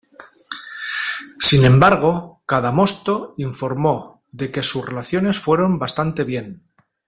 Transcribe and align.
Sin 1.39 1.63
embargo, 1.63 2.41
Cadamosto 2.47 3.33
informó 3.37 4.23
de 4.31 4.49
que 4.49 4.63
sus 4.63 4.83
relaciones 4.83 5.37
fueron 5.37 5.77
bastante 5.77 6.23
bien. 6.23 6.63